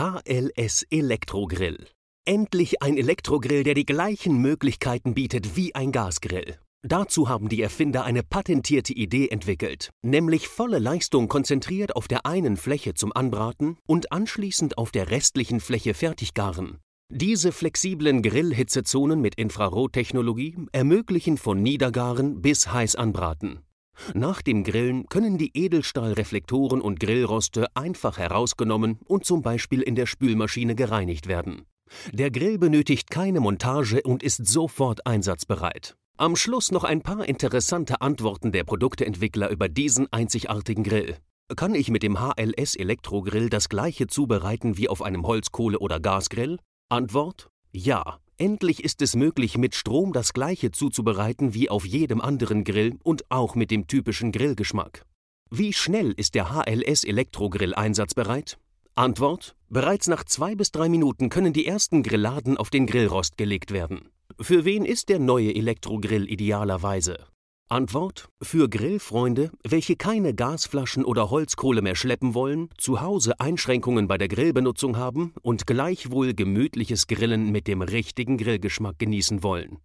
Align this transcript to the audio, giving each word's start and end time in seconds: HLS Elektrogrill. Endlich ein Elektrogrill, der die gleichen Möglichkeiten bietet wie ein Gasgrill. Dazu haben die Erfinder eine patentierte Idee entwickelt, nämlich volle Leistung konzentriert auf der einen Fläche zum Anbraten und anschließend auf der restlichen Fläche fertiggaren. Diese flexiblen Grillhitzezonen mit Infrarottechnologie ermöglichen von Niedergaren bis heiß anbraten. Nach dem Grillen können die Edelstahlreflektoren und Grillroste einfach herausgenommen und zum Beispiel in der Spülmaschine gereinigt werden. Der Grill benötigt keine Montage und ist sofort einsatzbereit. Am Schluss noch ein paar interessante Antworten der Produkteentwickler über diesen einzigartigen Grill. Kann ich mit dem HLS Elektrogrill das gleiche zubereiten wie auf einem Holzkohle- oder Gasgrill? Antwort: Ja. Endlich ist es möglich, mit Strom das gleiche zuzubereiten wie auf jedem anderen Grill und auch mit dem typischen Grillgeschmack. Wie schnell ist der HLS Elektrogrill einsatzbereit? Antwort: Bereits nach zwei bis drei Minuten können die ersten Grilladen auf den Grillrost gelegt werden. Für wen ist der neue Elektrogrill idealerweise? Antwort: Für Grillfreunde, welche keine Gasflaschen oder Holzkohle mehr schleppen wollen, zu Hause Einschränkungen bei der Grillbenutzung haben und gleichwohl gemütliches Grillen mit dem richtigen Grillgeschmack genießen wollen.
HLS 0.00 0.86
Elektrogrill. 0.88 1.86
Endlich 2.24 2.80
ein 2.80 2.96
Elektrogrill, 2.96 3.64
der 3.64 3.74
die 3.74 3.84
gleichen 3.84 4.38
Möglichkeiten 4.38 5.12
bietet 5.12 5.56
wie 5.56 5.74
ein 5.74 5.92
Gasgrill. 5.92 6.56
Dazu 6.82 7.28
haben 7.28 7.50
die 7.50 7.60
Erfinder 7.60 8.04
eine 8.04 8.22
patentierte 8.22 8.94
Idee 8.94 9.28
entwickelt, 9.28 9.90
nämlich 10.00 10.48
volle 10.48 10.78
Leistung 10.78 11.28
konzentriert 11.28 11.96
auf 11.96 12.08
der 12.08 12.24
einen 12.24 12.56
Fläche 12.56 12.94
zum 12.94 13.14
Anbraten 13.14 13.76
und 13.86 14.10
anschließend 14.10 14.78
auf 14.78 14.90
der 14.90 15.10
restlichen 15.10 15.60
Fläche 15.60 15.92
fertiggaren. 15.92 16.78
Diese 17.10 17.52
flexiblen 17.52 18.22
Grillhitzezonen 18.22 19.20
mit 19.20 19.34
Infrarottechnologie 19.34 20.56
ermöglichen 20.72 21.36
von 21.36 21.62
Niedergaren 21.62 22.40
bis 22.40 22.72
heiß 22.72 22.96
anbraten. 22.96 23.60
Nach 24.14 24.42
dem 24.42 24.64
Grillen 24.64 25.06
können 25.08 25.38
die 25.38 25.50
Edelstahlreflektoren 25.54 26.80
und 26.80 27.00
Grillroste 27.00 27.66
einfach 27.74 28.18
herausgenommen 28.18 28.98
und 29.06 29.24
zum 29.24 29.42
Beispiel 29.42 29.82
in 29.82 29.94
der 29.94 30.06
Spülmaschine 30.06 30.74
gereinigt 30.74 31.26
werden. 31.26 31.66
Der 32.12 32.30
Grill 32.30 32.58
benötigt 32.58 33.10
keine 33.10 33.40
Montage 33.40 34.02
und 34.02 34.22
ist 34.22 34.46
sofort 34.46 35.06
einsatzbereit. 35.06 35.96
Am 36.16 36.36
Schluss 36.36 36.70
noch 36.70 36.84
ein 36.84 37.02
paar 37.02 37.26
interessante 37.26 38.00
Antworten 38.00 38.52
der 38.52 38.64
Produkteentwickler 38.64 39.48
über 39.48 39.68
diesen 39.68 40.12
einzigartigen 40.12 40.84
Grill. 40.84 41.16
Kann 41.56 41.74
ich 41.74 41.90
mit 41.90 42.02
dem 42.02 42.20
HLS 42.20 42.76
Elektrogrill 42.76 43.48
das 43.48 43.68
gleiche 43.68 44.06
zubereiten 44.06 44.76
wie 44.76 44.88
auf 44.88 45.02
einem 45.02 45.26
Holzkohle- 45.26 45.78
oder 45.78 45.98
Gasgrill? 45.98 46.58
Antwort: 46.88 47.48
Ja. 47.72 48.20
Endlich 48.40 48.82
ist 48.82 49.02
es 49.02 49.16
möglich, 49.16 49.58
mit 49.58 49.74
Strom 49.74 50.14
das 50.14 50.32
gleiche 50.32 50.70
zuzubereiten 50.70 51.52
wie 51.52 51.68
auf 51.68 51.84
jedem 51.84 52.22
anderen 52.22 52.64
Grill 52.64 52.96
und 53.02 53.30
auch 53.30 53.54
mit 53.54 53.70
dem 53.70 53.86
typischen 53.86 54.32
Grillgeschmack. 54.32 55.04
Wie 55.50 55.74
schnell 55.74 56.12
ist 56.12 56.34
der 56.34 56.48
HLS 56.48 57.04
Elektrogrill 57.04 57.74
einsatzbereit? 57.74 58.56
Antwort: 58.94 59.56
Bereits 59.68 60.08
nach 60.08 60.24
zwei 60.24 60.54
bis 60.54 60.72
drei 60.72 60.88
Minuten 60.88 61.28
können 61.28 61.52
die 61.52 61.66
ersten 61.66 62.02
Grilladen 62.02 62.56
auf 62.56 62.70
den 62.70 62.86
Grillrost 62.86 63.36
gelegt 63.36 63.72
werden. 63.72 64.08
Für 64.40 64.64
wen 64.64 64.86
ist 64.86 65.10
der 65.10 65.18
neue 65.18 65.54
Elektrogrill 65.54 66.26
idealerweise? 66.26 67.18
Antwort: 67.72 68.28
Für 68.42 68.68
Grillfreunde, 68.68 69.52
welche 69.62 69.94
keine 69.94 70.34
Gasflaschen 70.34 71.04
oder 71.04 71.30
Holzkohle 71.30 71.82
mehr 71.82 71.94
schleppen 71.94 72.34
wollen, 72.34 72.68
zu 72.76 73.00
Hause 73.00 73.38
Einschränkungen 73.38 74.08
bei 74.08 74.18
der 74.18 74.26
Grillbenutzung 74.26 74.96
haben 74.96 75.34
und 75.42 75.68
gleichwohl 75.68 76.34
gemütliches 76.34 77.06
Grillen 77.06 77.52
mit 77.52 77.68
dem 77.68 77.80
richtigen 77.80 78.38
Grillgeschmack 78.38 78.98
genießen 78.98 79.44
wollen. 79.44 79.78